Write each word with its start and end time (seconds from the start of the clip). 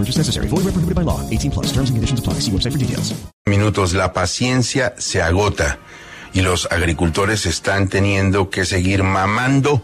Purchase 0.00 0.16
necessary. 0.16 0.48
Void 0.48 0.64
where 0.64 0.72
prohibited 0.72 0.96
by 0.96 1.04
law. 1.04 1.20
18 1.28 1.50
plus. 1.50 1.66
Terms 1.72 1.90
and 1.90 1.96
conditions 1.98 2.20
apply. 2.20 2.40
See 2.40 2.50
website 2.50 2.72
for 2.72 2.78
details. 2.78 3.12
Minutos. 3.46 3.92
La 3.92 4.12
paciencia 4.14 4.94
se 4.96 5.20
agota 5.20 5.78
y 6.32 6.40
los 6.40 6.66
agricultores 6.70 7.44
están 7.44 7.88
teniendo 7.88 8.48
que 8.48 8.64
seguir 8.64 9.02
mamando 9.02 9.82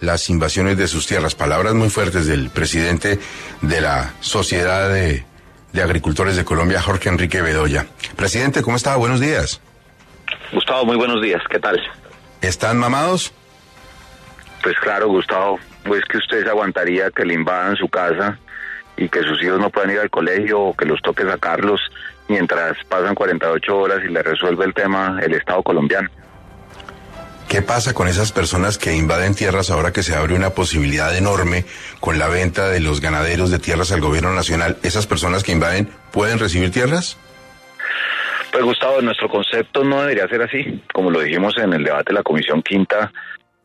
las 0.00 0.28
invasiones 0.28 0.76
de 0.76 0.86
sus 0.86 1.06
tierras. 1.06 1.34
Palabras 1.34 1.72
muy 1.74 1.88
fuertes 1.88 2.26
del 2.26 2.50
presidente 2.50 3.18
de 3.62 3.80
la 3.80 4.12
Sociedad 4.20 4.90
de, 4.92 5.24
de 5.72 5.82
Agricultores 5.82 6.36
de 6.36 6.44
Colombia, 6.44 6.82
Jorge 6.82 7.08
Enrique 7.08 7.40
Bedoya. 7.40 7.86
Presidente, 8.16 8.60
¿cómo 8.60 8.76
está? 8.76 8.96
Buenos 8.96 9.20
días. 9.20 9.62
Gustavo, 10.52 10.84
muy 10.84 10.96
buenos 10.96 11.22
días. 11.22 11.40
¿Qué 11.48 11.58
tal? 11.58 11.80
¿Están 12.42 12.76
mamados? 12.76 13.32
Pues 14.62 14.76
claro, 14.82 15.08
Gustavo, 15.08 15.58
pues 15.84 16.04
que 16.04 16.18
usted 16.18 16.42
se 16.42 16.50
aguantaría 16.50 17.10
que 17.10 17.24
le 17.24 17.34
invadan 17.34 17.76
su 17.76 17.88
casa 17.88 18.38
y 18.96 19.08
que 19.08 19.22
sus 19.22 19.42
hijos 19.42 19.60
no 19.60 19.70
puedan 19.70 19.90
ir 19.90 19.98
al 19.98 20.10
colegio 20.10 20.60
o 20.60 20.76
que 20.76 20.86
los 20.86 21.00
toque 21.02 21.24
sacarlos 21.24 21.80
mientras 22.28 22.76
pasan 22.88 23.14
48 23.14 23.76
horas 23.76 23.98
y 24.04 24.12
le 24.12 24.22
resuelve 24.22 24.64
el 24.64 24.74
tema 24.74 25.18
el 25.22 25.34
Estado 25.34 25.62
colombiano. 25.62 26.08
¿Qué 27.48 27.62
pasa 27.62 27.94
con 27.94 28.08
esas 28.08 28.32
personas 28.32 28.78
que 28.78 28.96
invaden 28.96 29.34
tierras 29.34 29.70
ahora 29.70 29.92
que 29.92 30.02
se 30.02 30.16
abre 30.16 30.34
una 30.34 30.50
posibilidad 30.50 31.16
enorme 31.16 31.64
con 32.00 32.18
la 32.18 32.26
venta 32.28 32.68
de 32.68 32.80
los 32.80 33.00
ganaderos 33.00 33.50
de 33.50 33.58
tierras 33.58 33.92
al 33.92 34.00
gobierno 34.00 34.32
nacional? 34.32 34.78
¿Esas 34.82 35.06
personas 35.06 35.44
que 35.44 35.52
invaden 35.52 35.88
pueden 36.10 36.38
recibir 36.38 36.72
tierras? 36.72 37.16
Pues 38.50 38.64
Gustavo, 38.64 39.00
nuestro 39.02 39.28
concepto 39.28 39.84
no 39.84 40.00
debería 40.00 40.26
ser 40.28 40.42
así. 40.42 40.82
Como 40.92 41.10
lo 41.10 41.20
dijimos 41.20 41.54
en 41.58 41.72
el 41.74 41.84
debate 41.84 42.12
de 42.12 42.14
la 42.14 42.22
Comisión 42.22 42.62
Quinta, 42.62 43.12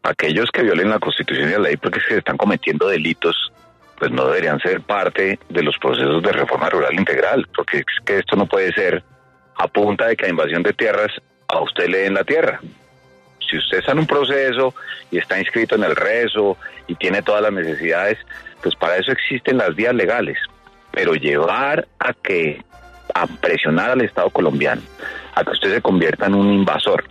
aquellos 0.03 0.49
que 0.52 0.64
violen 0.64 0.89
la 0.89 0.99
Constitución 0.99 1.49
y 1.49 1.53
la 1.53 1.59
ley 1.59 1.77
porque 1.77 1.99
es 1.99 2.05
que 2.05 2.17
están 2.17 2.38
cometiendo 2.38 2.88
delitos, 2.88 3.52
pues 4.00 4.11
no 4.11 4.25
deberían 4.25 4.59
ser 4.59 4.81
parte 4.81 5.38
de 5.50 5.64
los 5.64 5.78
procesos 5.78 6.23
de 6.23 6.31
reforma 6.31 6.69
rural 6.69 6.94
integral, 6.94 7.47
porque 7.55 7.80
es 7.80 7.86
que 8.05 8.19
esto 8.19 8.36
no 8.36 8.45
puede 8.45 8.72
ser 8.73 9.03
a 9.58 9.67
punta 9.67 10.08
de 10.08 10.16
que 10.16 10.25
a 10.25 10.30
invasión 10.30 10.64
de 10.64 10.73
tierras 10.73 11.11
a 11.47 11.59
usted 11.59 11.88
le 11.88 12.00
den 12.00 12.14
la 12.14 12.23
tierra. 12.23 12.61
Si 13.50 13.58
usted 13.58 13.80
está 13.80 13.92
en 13.92 14.00
un 14.00 14.08
proceso 14.08 14.73
y 15.11 15.17
está 15.17 15.38
inscrito 15.38 15.75
en 15.75 15.83
el 15.83 15.95
rezo 15.95 16.58
y 16.88 16.95
tiene 16.95 17.22
todas 17.22 17.42
las 17.42 17.52
necesidades, 17.52 18.17
pues 18.61 18.75
para 18.75 18.97
eso 18.97 19.11
existen 19.11 19.58
las 19.58 19.75
vías 19.75 19.94
legales. 19.94 20.38
Pero 20.92 21.14
llevar 21.16 21.88
a 22.00 22.14
que, 22.14 22.64
a 23.14 23.27
presionar 23.27 23.92
al 23.92 24.02
Estado 24.02 24.30
colombiano, 24.30 24.81
a 25.36 25.44
que 25.44 25.52
usted 25.52 25.73
se 25.73 25.81
convierta 25.81 26.27
en 26.27 26.36
un 26.36 26.53
invasor 26.53 27.03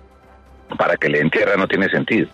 para 0.77 0.97
que 0.97 1.09
le 1.09 1.19
den 1.19 1.31
tierra 1.31 1.57
no 1.57 1.67
tiene 1.67 1.89
sentido. 1.89 2.29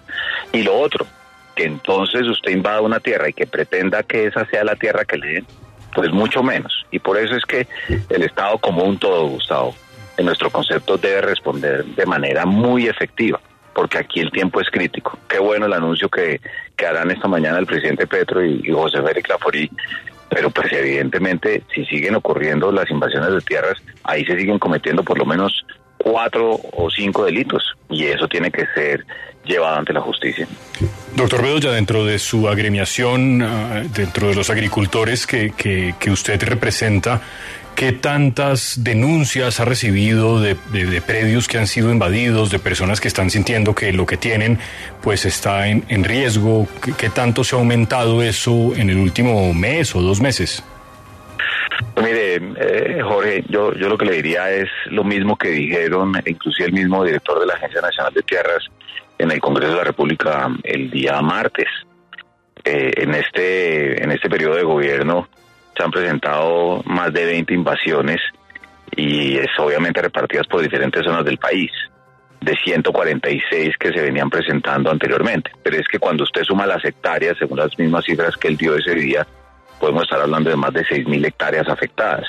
Y 0.53 0.63
lo 0.63 0.77
otro, 0.77 1.07
que 1.55 1.65
entonces 1.65 2.27
usted 2.27 2.53
invada 2.53 2.81
una 2.81 3.01
tierra 3.01 3.29
y 3.29 3.33
que 3.33 3.47
pretenda 3.47 4.03
que 4.03 4.27
esa 4.27 4.45
sea 4.47 4.65
la 4.65 4.77
tierra 4.77 5.05
que 5.05 5.19
le 5.19 5.27
den, 5.35 5.47
pues 5.95 6.11
mucho 6.13 6.43
menos. 6.43 6.85
Y 6.91 6.99
por 6.99 7.17
eso 7.17 7.37
es 7.37 7.45
que 7.45 7.67
el 8.09 8.23
Estado 8.23 8.59
como 8.59 8.85
un 8.85 8.99
todo, 8.99 9.29
Gustavo, 9.29 9.75
en 10.17 10.27
nuestro 10.27 10.51
concepto 10.51 10.97
debe 10.97 11.23
responder 11.23 11.85
de 11.85 12.07
manera 12.07 12.45
muy 12.47 12.87
efectiva 12.87 13.41
porque 13.75 13.99
aquí 13.99 14.21
el 14.21 14.31
tiempo 14.31 14.61
es 14.61 14.71
crítico. 14.71 15.19
Qué 15.29 15.39
bueno 15.39 15.67
el 15.67 15.73
anuncio 15.73 16.09
que, 16.09 16.41
que 16.77 16.87
harán 16.87 17.11
esta 17.11 17.29
mañana 17.29 17.59
el 17.59 17.67
presidente 17.67 18.07
Petro 18.07 18.43
y, 18.45 18.71
José 18.71 19.03
Félix 19.03 19.29
Laforí, 19.29 19.71
pero 20.31 20.49
pues 20.51 20.73
evidentemente 20.73 21.63
si 21.75 21.85
siguen 21.87 22.15
ocurriendo 22.15 22.73
las 22.73 22.91
invasiones 22.91 23.35
de 23.35 23.41
tierras, 23.41 23.83
ahí 24.05 24.25
se 24.25 24.39
siguen 24.39 24.59
cometiendo 24.59 25.03
por 25.03 25.19
lo 25.19 25.27
menos 25.27 25.67
cuatro 26.05 26.61
o 26.73 26.91
cinco 26.91 27.25
delitos 27.25 27.63
y 27.89 28.05
eso 28.05 28.29
tiene 28.29 28.51
que 28.51 28.67
ser 28.75 29.05
llevado 29.45 29.79
ante 29.79 29.93
la 29.93 30.01
justicia. 30.01 30.47
Doctor 31.17 31.43
Bedoya, 31.43 31.71
dentro 31.71 32.05
de 32.05 32.19
su 32.19 32.49
agremiación, 32.49 33.43
uh, 33.43 33.89
dentro 33.95 34.29
de 34.29 34.35
los 34.35 34.51
agricultores 34.51 35.27
que, 35.27 35.53
que, 35.57 35.95
que 35.99 36.11
usted 36.11 36.43
representa, 36.43 37.21
¿Qué 37.75 37.91
tantas 37.91 38.85
denuncias 38.85 39.59
ha 39.59 39.65
recibido 39.65 40.41
de, 40.41 40.57
de, 40.71 41.03
predios 41.03 41.49
que 41.49 41.59
han 41.59 41.67
sido 41.67 41.91
invadidos, 41.91 42.51
de 42.51 42.61
personas 42.61 43.01
que 43.01 43.09
están 43.09 43.31
sintiendo 43.31 43.75
que 43.75 43.93
lo 43.93 44.07
que 44.07 44.17
tienen 44.17 44.61
pues 45.03 45.25
está 45.25 45.67
en, 45.67 45.85
en 45.89 46.05
riesgo? 46.05 46.69
¿Qué, 46.81 46.93
¿Qué, 46.93 47.11
tanto 47.11 47.43
se 47.43 47.57
ha 47.57 47.59
aumentado 47.59 48.23
eso 48.23 48.77
en 48.77 48.91
el 48.91 48.99
último 48.99 49.53
mes 49.55 49.97
o 49.97 50.03
dos 50.03 50.21
meses? 50.21 50.63
Pues 51.95 52.07
mire, 52.07 52.35
eh, 52.59 53.03
Jorge, 53.03 53.45
yo, 53.49 53.73
yo 53.75 53.89
lo 53.89 53.97
que 53.97 54.05
le 54.05 54.17
diría 54.17 54.51
es 54.51 54.69
lo 54.87 55.05
mismo 55.05 55.37
que 55.37 55.49
dijeron 55.49 56.13
inclusive 56.27 56.69
el 56.69 56.75
mismo 56.75 57.05
director 57.05 57.41
de 57.41 57.47
la 57.47 57.55
Agencia 57.55 57.81
Nacional 57.81 58.13
de 58.13 58.23
Tierras 58.23 58.65
en 59.19 59.31
el 59.31 59.41
Congreso 59.41 59.73
de 59.73 59.79
la 59.79 59.85
República 59.85 60.49
el 60.63 60.91
día 60.91 61.21
martes. 61.21 61.69
Eh, 62.65 62.93
en 62.97 63.15
este 63.15 64.03
en 64.03 64.11
este 64.11 64.29
periodo 64.31 64.57
de 64.57 64.63
gobierno 64.63 65.29
se 65.77 65.83
han 65.83 65.91
presentado 65.91 66.83
más 66.85 67.13
de 67.13 67.27
20 67.27 67.53
invasiones 67.53 68.21
y 68.97 69.37
es 69.37 69.51
obviamente 69.59 70.01
repartidas 70.01 70.47
por 70.47 70.63
diferentes 70.63 71.05
zonas 71.05 71.25
del 71.25 71.39
país, 71.39 71.71
de 72.41 72.55
146 72.57 73.77
que 73.79 73.93
se 73.93 74.01
venían 74.01 74.31
presentando 74.31 74.91
anteriormente. 74.91 75.51
Pero 75.63 75.77
es 75.77 75.89
que 75.89 75.99
cuando 75.99 76.25
usted 76.25 76.43
suma 76.45 76.67
las 76.67 76.85
hectáreas, 76.85 77.37
según 77.39 77.59
las 77.59 77.77
mismas 77.79 78.05
cifras 78.05 78.37
que 78.37 78.49
él 78.49 78.57
dio 78.57 78.77
ese 78.77 78.95
día, 78.95 79.27
podemos 79.81 80.05
estar 80.05 80.21
hablando 80.21 80.51
de 80.51 80.57
más 80.57 80.73
de 80.73 80.85
6.000 80.85 81.27
hectáreas 81.27 81.69
afectadas. 81.69 82.27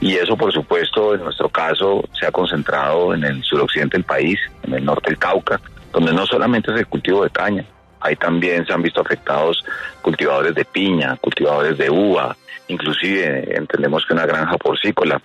Y 0.00 0.16
eso, 0.16 0.36
por 0.36 0.52
supuesto, 0.52 1.14
en 1.14 1.24
nuestro 1.24 1.48
caso, 1.48 2.04
se 2.18 2.26
ha 2.26 2.32
concentrado 2.32 3.14
en 3.14 3.24
el 3.24 3.42
suroccidente 3.42 3.96
del 3.96 4.04
país, 4.04 4.38
en 4.62 4.74
el 4.74 4.84
norte 4.84 5.10
del 5.10 5.18
Cauca, 5.18 5.60
donde 5.92 6.12
no 6.12 6.26
solamente 6.26 6.72
es 6.72 6.78
el 6.78 6.86
cultivo 6.86 7.22
de 7.22 7.30
caña, 7.30 7.64
ahí 8.00 8.16
también 8.16 8.66
se 8.66 8.72
han 8.72 8.82
visto 8.82 9.00
afectados 9.00 9.64
cultivadores 10.02 10.54
de 10.54 10.64
piña, 10.64 11.16
cultivadores 11.16 11.78
de 11.78 11.88
uva, 11.88 12.36
inclusive 12.68 13.56
entendemos 13.56 14.04
que 14.06 14.12
una 14.12 14.26
granja 14.26 14.58
porcícola. 14.58 15.20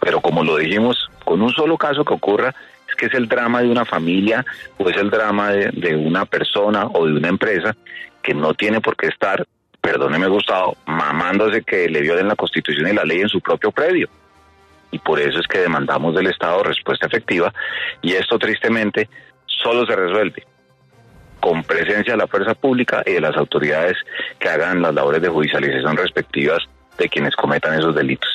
Pero 0.00 0.20
como 0.20 0.44
lo 0.44 0.56
dijimos, 0.56 1.08
con 1.24 1.40
un 1.40 1.50
solo 1.52 1.78
caso 1.78 2.04
que 2.04 2.12
ocurra, 2.12 2.54
es 2.88 2.94
que 2.96 3.06
es 3.06 3.14
el 3.14 3.28
drama 3.28 3.62
de 3.62 3.70
una 3.70 3.84
familia 3.84 4.44
o 4.76 4.90
es 4.90 4.96
el 4.96 5.08
drama 5.08 5.50
de, 5.52 5.70
de 5.70 5.96
una 5.96 6.26
persona 6.26 6.86
o 6.92 7.06
de 7.06 7.12
una 7.12 7.28
empresa 7.28 7.74
que 8.22 8.34
no 8.34 8.52
tiene 8.54 8.80
por 8.80 8.96
qué 8.96 9.06
estar, 9.06 9.46
perdóneme 9.84 10.28
Gustavo, 10.28 10.78
mamándose 10.86 11.60
que 11.60 11.90
le 11.90 12.00
violen 12.00 12.26
la 12.26 12.36
constitución 12.36 12.88
y 12.88 12.94
la 12.94 13.04
ley 13.04 13.20
en 13.20 13.28
su 13.28 13.42
propio 13.42 13.70
predio. 13.70 14.08
Y 14.90 14.98
por 14.98 15.20
eso 15.20 15.38
es 15.38 15.46
que 15.46 15.58
demandamos 15.58 16.14
del 16.14 16.28
Estado 16.28 16.62
respuesta 16.62 17.06
efectiva 17.06 17.52
y 18.00 18.14
esto 18.14 18.38
tristemente 18.38 19.10
solo 19.44 19.84
se 19.84 19.94
resuelve 19.94 20.46
con 21.38 21.62
presencia 21.64 22.14
de 22.14 22.16
la 22.16 22.26
fuerza 22.26 22.54
pública 22.54 23.02
y 23.04 23.12
de 23.12 23.20
las 23.20 23.36
autoridades 23.36 23.98
que 24.38 24.48
hagan 24.48 24.80
las 24.80 24.94
labores 24.94 25.20
de 25.20 25.28
judicialización 25.28 25.98
respectivas 25.98 26.62
de 26.96 27.06
quienes 27.10 27.36
cometan 27.36 27.78
esos 27.78 27.94
delitos. 27.94 28.30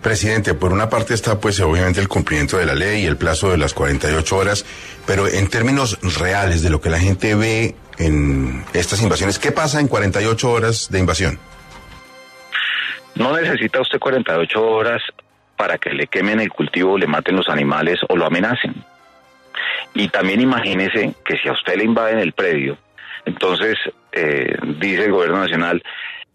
Presidente, 0.00 0.54
por 0.54 0.72
una 0.72 0.88
parte 0.88 1.12
está 1.12 1.40
pues 1.40 1.60
obviamente 1.60 2.00
el 2.00 2.08
cumplimiento 2.08 2.56
de 2.56 2.64
la 2.64 2.74
ley 2.74 3.02
y 3.02 3.06
el 3.06 3.18
plazo 3.18 3.50
de 3.50 3.58
las 3.58 3.74
48 3.74 4.36
horas, 4.36 4.64
pero 5.06 5.28
en 5.28 5.48
términos 5.48 5.98
reales 6.18 6.62
de 6.62 6.70
lo 6.70 6.80
que 6.80 6.88
la 6.88 6.98
gente 6.98 7.34
ve 7.34 7.74
en 7.98 8.64
estas 8.72 9.02
invasiones, 9.02 9.38
¿qué 9.38 9.52
pasa 9.52 9.80
en 9.80 9.88
48 9.88 10.50
horas 10.50 10.90
de 10.90 10.98
invasión? 10.98 11.38
No 13.14 13.36
necesita 13.36 13.80
usted 13.80 13.98
48 13.98 14.62
horas 14.62 15.02
para 15.56 15.78
que 15.78 15.90
le 15.90 16.06
quemen 16.08 16.40
el 16.40 16.50
cultivo, 16.50 16.98
le 16.98 17.06
maten 17.06 17.36
los 17.36 17.48
animales 17.48 18.00
o 18.08 18.16
lo 18.16 18.26
amenacen. 18.26 18.74
Y 19.94 20.08
también 20.08 20.40
imagínese 20.40 21.14
que 21.24 21.36
si 21.36 21.48
a 21.48 21.52
usted 21.52 21.76
le 21.76 21.84
invaden 21.84 22.18
el 22.18 22.32
predio, 22.32 22.76
entonces 23.24 23.76
eh, 24.12 24.56
dice 24.78 25.04
el 25.04 25.12
gobierno 25.12 25.38
nacional, 25.38 25.82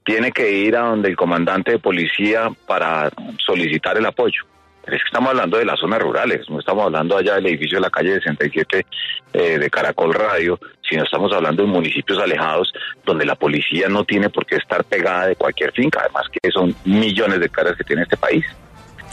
tiene 0.06 0.32
que 0.32 0.52
ir 0.52 0.76
a 0.78 0.82
donde 0.82 1.10
el 1.10 1.18
comandante 1.18 1.74
de 1.74 1.80
policía 1.80 2.50
para 2.66 3.12
solicitar 3.38 3.98
el 3.98 4.06
apoyo. 4.06 4.44
Es 4.92 5.02
que 5.02 5.08
estamos 5.08 5.30
hablando 5.30 5.58
de 5.58 5.66
las 5.66 5.80
zonas 5.80 6.00
rurales, 6.00 6.50
no 6.50 6.60
estamos 6.60 6.86
hablando 6.86 7.16
allá 7.16 7.36
del 7.36 7.46
edificio 7.48 7.78
de 7.78 7.82
la 7.82 7.90
calle 7.92 8.16
67 8.16 8.86
eh, 9.34 9.60
de 9.60 9.70
Caracol 9.70 10.14
Radio, 10.14 10.60
sino 10.82 11.04
estamos 11.04 11.32
hablando 11.32 11.62
de 11.62 11.70
municipios 11.70 12.18
alejados 12.20 12.74
donde 13.06 13.26
la 13.26 13.36
policía 13.36 13.88
no 13.88 14.04
tiene 14.04 14.30
por 14.30 14.48
qué 14.48 14.56
estar 14.56 14.84
pegada 14.84 15.28
de 15.28 15.36
cualquier 15.36 15.72
finca, 15.74 16.00
además 16.02 16.26
que 16.32 16.50
son 16.50 16.76
millones 16.86 17.40
de 17.40 17.46
hectáreas 17.46 17.78
que 17.78 17.84
tiene 17.84 18.02
este 18.02 18.18
país. 18.18 18.44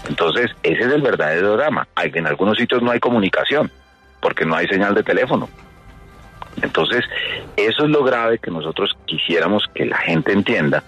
Entonces, 0.09 0.51
ese 0.63 0.81
es 0.81 0.93
el 0.93 1.03
verdadero 1.03 1.57
drama. 1.57 1.87
En 2.03 2.27
algunos 2.27 2.57
sitios 2.57 2.83
no 2.83 2.91
hay 2.91 3.01
comunicación 3.01 3.71
porque 4.21 4.47
no 4.47 4.57
hay 4.57 4.67
señal 4.69 4.95
de 4.95 5.03
teléfono. 5.03 5.49
Entonces, 6.63 7.05
eso 7.57 7.85
es 7.85 7.91
lo 7.91 8.03
grave 8.03 8.39
que 8.39 8.51
nosotros 8.51 8.97
quisiéramos 9.05 9.65
que 9.75 9.85
la 9.85 9.99
gente 9.99 10.33
entienda. 10.33 10.83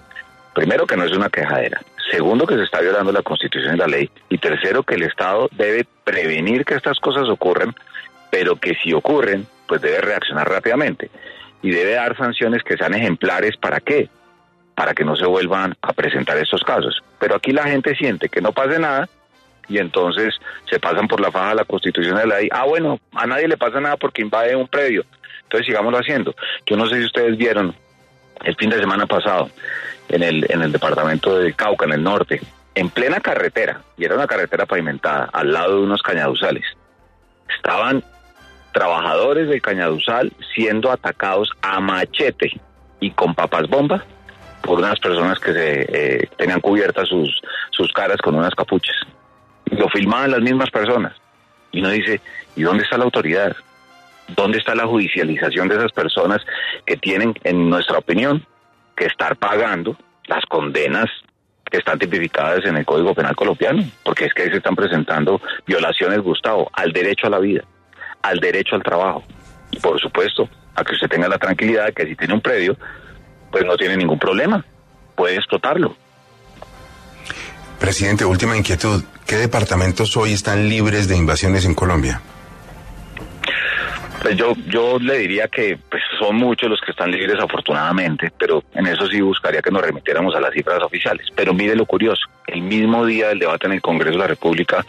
Primero 0.55 0.87
que 0.87 0.97
no 0.97 1.03
es 1.03 1.11
una 1.11 1.29
quejadera, 1.29 1.79
Segundo, 2.11 2.47
que 2.47 2.55
se 2.55 2.63
está 2.63 2.81
violando 2.81 3.11
la 3.11 3.21
Constitución 3.21 3.75
y 3.75 3.77
la 3.77 3.87
ley. 3.87 4.09
Y 4.29 4.37
tercero, 4.37 4.83
que 4.83 4.95
el 4.95 5.03
Estado 5.03 5.49
debe 5.51 5.85
prevenir 6.03 6.65
que 6.65 6.75
estas 6.75 6.99
cosas 6.99 7.29
ocurran, 7.29 7.75
pero 8.31 8.55
que 8.55 8.75
si 8.75 8.93
ocurren, 8.93 9.45
pues 9.67 9.81
debe 9.81 10.01
reaccionar 10.01 10.49
rápidamente. 10.49 11.09
Y 11.61 11.71
debe 11.71 11.93
dar 11.93 12.17
sanciones 12.17 12.63
que 12.63 12.77
sean 12.77 12.95
ejemplares 12.95 13.57
para 13.57 13.79
qué? 13.79 14.09
Para 14.75 14.93
que 14.93 15.03
no 15.03 15.15
se 15.15 15.25
vuelvan 15.25 15.75
a 15.81 15.93
presentar 15.93 16.37
estos 16.37 16.63
casos. 16.63 17.03
Pero 17.19 17.35
aquí 17.35 17.51
la 17.51 17.65
gente 17.65 17.95
siente 17.95 18.29
que 18.29 18.41
no 18.41 18.53
pase 18.53 18.79
nada 18.79 19.07
y 19.67 19.77
entonces 19.77 20.33
se 20.69 20.79
pasan 20.79 21.07
por 21.07 21.19
la 21.19 21.31
faja 21.31 21.49
de 21.49 21.55
la 21.55 21.65
Constitución 21.65 22.15
y 22.15 22.27
la 22.27 22.39
ley. 22.39 22.49
Ah, 22.51 22.65
bueno, 22.65 22.99
a 23.13 23.27
nadie 23.27 23.47
le 23.47 23.57
pasa 23.57 23.79
nada 23.79 23.97
porque 23.97 24.21
invade 24.21 24.55
un 24.55 24.67
predio. 24.67 25.05
Entonces 25.43 25.67
sigámoslo 25.67 25.99
haciendo. 25.99 26.33
Yo 26.65 26.75
no 26.75 26.87
sé 26.87 26.97
si 26.97 27.05
ustedes 27.05 27.37
vieron 27.37 27.75
el 28.43 28.55
fin 28.55 28.69
de 28.69 28.79
semana 28.79 29.05
pasado 29.05 29.49
en 30.07 30.23
el, 30.23 30.45
en 30.49 30.61
el 30.61 30.71
departamento 30.71 31.37
de 31.37 31.53
Cauca, 31.53 31.85
en 31.85 31.93
el 31.93 32.03
norte, 32.03 32.41
en 32.75 32.89
plena 32.89 33.19
carretera, 33.19 33.81
y 33.97 34.05
era 34.05 34.15
una 34.15 34.27
carretera 34.27 34.65
pavimentada, 34.65 35.29
al 35.31 35.51
lado 35.51 35.77
de 35.77 35.83
unos 35.83 36.01
cañaduzales. 36.01 36.63
Estaban 37.55 38.03
trabajadores 38.71 39.49
del 39.49 39.61
cañaduzal 39.61 40.31
siendo 40.53 40.91
atacados 40.91 41.49
a 41.61 41.79
machete 41.79 42.61
y 42.99 43.11
con 43.11 43.33
papas 43.33 43.67
bombas 43.67 44.03
por 44.61 44.79
unas 44.79 44.99
personas 44.99 45.39
que 45.39 45.53
se 45.53 45.81
eh, 45.81 46.29
tenían 46.37 46.59
cubiertas 46.59 47.07
sus, 47.07 47.41
sus 47.71 47.91
caras 47.91 48.17
con 48.17 48.35
unas 48.35 48.53
capuchas. 48.53 48.95
Lo 49.65 49.89
filmaban 49.89 50.31
las 50.31 50.41
mismas 50.41 50.69
personas. 50.69 51.13
Y 51.71 51.79
uno 51.79 51.89
dice, 51.89 52.21
¿y 52.55 52.63
dónde 52.63 52.83
está 52.83 52.97
la 52.97 53.05
autoridad? 53.05 53.55
¿Dónde 54.35 54.57
está 54.57 54.75
la 54.75 54.87
judicialización 54.87 55.67
de 55.67 55.75
esas 55.75 55.91
personas 55.91 56.41
que 56.85 56.97
tienen, 56.97 57.33
en 57.43 57.69
nuestra 57.69 57.97
opinión, 57.97 58.45
que 58.95 59.05
estar 59.05 59.35
pagando 59.37 59.97
las 60.25 60.45
condenas 60.45 61.05
que 61.69 61.77
están 61.77 61.99
tipificadas 61.99 62.65
en 62.65 62.77
el 62.77 62.85
Código 62.85 63.13
Penal 63.13 63.35
colombiano? 63.35 63.83
Porque 64.03 64.25
es 64.25 64.33
que 64.33 64.43
ahí 64.43 64.49
se 64.49 64.57
están 64.57 64.75
presentando 64.75 65.41
violaciones, 65.65 66.19
Gustavo, 66.19 66.69
al 66.73 66.91
derecho 66.91 67.27
a 67.27 67.29
la 67.29 67.39
vida, 67.39 67.63
al 68.21 68.39
derecho 68.39 68.75
al 68.75 68.83
trabajo. 68.83 69.23
Y 69.71 69.79
por 69.79 69.99
supuesto, 69.99 70.49
a 70.75 70.83
que 70.83 70.93
usted 70.93 71.07
tenga 71.07 71.27
la 71.27 71.37
tranquilidad 71.37 71.87
de 71.87 71.93
que 71.93 72.05
si 72.05 72.15
tiene 72.15 72.33
un 72.33 72.41
predio, 72.41 72.77
pues 73.51 73.65
no 73.65 73.75
tiene 73.77 73.97
ningún 73.97 74.19
problema, 74.19 74.63
puede 75.15 75.35
explotarlo. 75.35 75.95
Presidente, 77.79 78.25
última 78.25 78.57
inquietud. 78.57 79.03
¿Qué 79.25 79.37
departamentos 79.37 80.17
hoy 80.17 80.33
están 80.33 80.67
libres 80.67 81.07
de 81.07 81.15
invasiones 81.15 81.65
en 81.65 81.75
Colombia? 81.75 82.21
Pues 84.21 84.35
yo, 84.35 84.53
yo 84.67 84.99
le 84.99 85.19
diría 85.19 85.47
que 85.47 85.77
pues 85.89 86.03
son 86.19 86.35
muchos 86.35 86.69
los 86.69 86.81
que 86.81 86.91
están 86.91 87.11
libres 87.11 87.39
afortunadamente, 87.39 88.31
pero 88.37 88.63
en 88.73 88.87
eso 88.87 89.07
sí 89.07 89.21
buscaría 89.21 89.61
que 89.61 89.71
nos 89.71 89.81
remitiéramos 89.81 90.35
a 90.35 90.41
las 90.41 90.53
cifras 90.53 90.83
oficiales. 90.83 91.27
Pero 91.35 91.53
mire 91.53 91.75
lo 91.75 91.85
curioso, 91.85 92.23
el 92.47 92.61
mismo 92.61 93.05
día 93.05 93.29
del 93.29 93.39
debate 93.39 93.67
en 93.67 93.73
el 93.73 93.81
Congreso 93.81 94.13
de 94.13 94.17
la 94.17 94.27
República, 94.27 94.85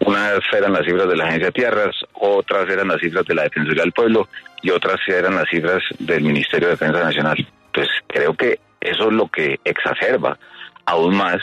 unas 0.00 0.40
eran 0.52 0.72
las 0.72 0.84
cifras 0.84 1.08
de 1.08 1.16
la 1.16 1.24
Agencia 1.24 1.46
de 1.46 1.52
Tierras, 1.52 1.96
otras 2.12 2.68
eran 2.68 2.88
las 2.88 3.00
cifras 3.00 3.24
de 3.24 3.34
la 3.34 3.44
Defensoría 3.44 3.82
del 3.82 3.92
Pueblo 3.92 4.28
y 4.60 4.70
otras 4.70 5.00
eran 5.06 5.36
las 5.36 5.48
cifras 5.48 5.82
del 5.98 6.22
Ministerio 6.22 6.68
de 6.68 6.74
Defensa 6.74 7.02
Nacional. 7.02 7.46
Pues 7.72 7.88
creo 8.06 8.34
que 8.34 8.58
eso 8.80 9.08
es 9.08 9.12
lo 9.12 9.28
que 9.28 9.58
exacerba 9.64 10.36
aún 10.84 11.16
más 11.16 11.40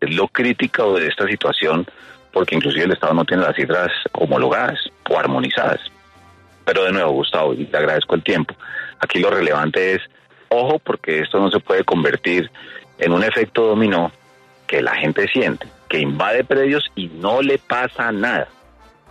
es 0.00 0.14
lo 0.14 0.28
crítico 0.28 0.94
de 0.94 1.06
esta 1.06 1.26
situación, 1.26 1.86
porque 2.32 2.56
inclusive 2.56 2.84
el 2.84 2.92
Estado 2.92 3.14
no 3.14 3.24
tiene 3.24 3.44
las 3.44 3.54
cifras 3.54 3.90
homologadas 4.12 4.78
o 5.08 5.18
armonizadas. 5.18 5.80
Pero 6.64 6.84
de 6.84 6.92
nuevo, 6.92 7.12
Gustavo, 7.12 7.54
y 7.54 7.64
te 7.64 7.76
agradezco 7.76 8.14
el 8.14 8.22
tiempo. 8.22 8.54
Aquí 9.00 9.18
lo 9.18 9.30
relevante 9.30 9.94
es, 9.94 10.02
ojo, 10.48 10.78
porque 10.78 11.20
esto 11.20 11.40
no 11.40 11.50
se 11.50 11.60
puede 11.60 11.84
convertir 11.84 12.50
en 12.98 13.12
un 13.12 13.24
efecto 13.24 13.66
dominó 13.66 14.12
que 14.66 14.80
la 14.80 14.94
gente 14.94 15.26
siente, 15.28 15.66
que 15.88 15.98
invade 15.98 16.44
predios 16.44 16.88
y 16.94 17.08
no 17.08 17.42
le 17.42 17.58
pasa 17.58 18.12
nada. 18.12 18.48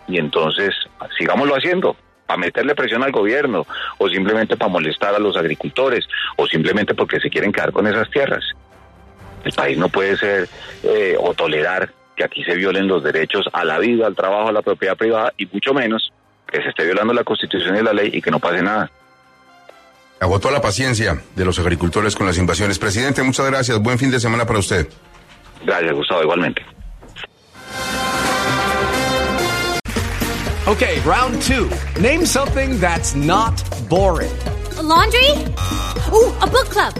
Y 0.07 0.17
entonces, 0.17 0.73
sigámoslo 1.17 1.55
haciendo, 1.55 1.95
para 2.25 2.39
meterle 2.39 2.73
presión 2.73 3.03
al 3.03 3.11
gobierno, 3.11 3.67
o 3.97 4.07
simplemente 4.07 4.55
para 4.55 4.71
molestar 4.71 5.13
a 5.13 5.19
los 5.19 5.35
agricultores, 5.35 6.07
o 6.37 6.47
simplemente 6.47 6.93
porque 6.93 7.19
se 7.19 7.29
quieren 7.29 7.51
quedar 7.51 7.73
con 7.73 7.85
esas 7.85 8.09
tierras. 8.09 8.43
El 9.43 9.51
país 9.51 9.77
no 9.77 9.89
puede 9.89 10.15
ser 10.17 10.47
eh, 10.83 11.17
o 11.19 11.33
tolerar 11.33 11.91
que 12.15 12.23
aquí 12.23 12.43
se 12.43 12.55
violen 12.55 12.87
los 12.87 13.03
derechos 13.03 13.45
a 13.51 13.65
la 13.65 13.77
vida, 13.79 14.07
al 14.07 14.15
trabajo, 14.15 14.49
a 14.49 14.53
la 14.53 14.61
propiedad 14.61 14.95
privada, 14.95 15.33
y 15.37 15.47
mucho 15.47 15.73
menos 15.73 16.13
que 16.51 16.61
se 16.61 16.69
esté 16.69 16.83
violando 16.85 17.13
la 17.13 17.23
Constitución 17.23 17.77
y 17.77 17.81
la 17.81 17.93
ley 17.93 18.09
y 18.13 18.21
que 18.21 18.29
no 18.29 18.39
pase 18.39 18.61
nada. 18.61 18.91
Agotó 20.19 20.51
la 20.51 20.61
paciencia 20.61 21.19
de 21.35 21.45
los 21.45 21.57
agricultores 21.57 22.15
con 22.15 22.27
las 22.27 22.37
invasiones. 22.37 22.77
Presidente, 22.77 23.23
muchas 23.23 23.47
gracias. 23.47 23.79
Buen 23.79 23.97
fin 23.97 24.11
de 24.11 24.19
semana 24.19 24.45
para 24.45 24.59
usted. 24.59 24.87
Gracias, 25.65 25.93
Gustavo, 25.93 26.21
igualmente. 26.21 26.61
Okay, 30.67 30.99
round 31.01 31.41
two. 31.41 31.69
Name 31.99 32.23
something 32.23 32.79
that's 32.79 33.15
not 33.15 33.61
boring. 33.89 34.31
A 34.77 34.83
laundry? 34.83 35.31
Ooh, 36.13 36.31
a 36.39 36.47
book 36.47 36.69
club. 36.69 36.93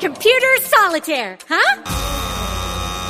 Computer 0.00 0.56
solitaire, 0.60 1.36
huh? 1.48 1.82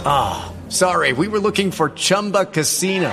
Ah, 0.05 0.47
oh, 0.49 0.71
sorry, 0.71 1.13
we 1.13 1.29
were 1.29 1.39
looking 1.39 1.71
for 1.71 1.91
Chumba 1.91 2.47
Casino. 2.47 3.13